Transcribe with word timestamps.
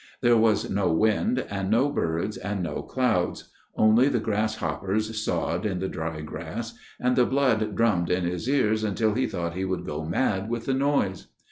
There 0.21 0.35
was 0.35 0.67
no 0.67 0.91
wind, 0.91 1.45
and 1.47 1.69
no 1.69 1.89
birds, 1.91 2.35
and 2.35 2.63
no 2.63 2.81
clouds; 2.81 3.51
only 3.75 4.09
the 4.09 4.19
grasshoppers 4.19 5.23
sawed 5.23 5.63
in 5.63 5.77
the 5.77 5.87
dry 5.87 6.21
grass, 6.21 6.73
and 6.99 7.15
the 7.15 7.23
blood 7.23 7.75
drummed 7.75 8.09
in 8.09 8.23
his 8.25 8.49
ears 8.49 8.83
until 8.83 9.13
he 9.13 9.27
thought 9.27 9.53
he 9.53 9.63
would 9.63 9.85
go 9.85 10.03
mad 10.03 10.49
with 10.49 10.65
the 10.65 10.73
noise. 10.73 11.27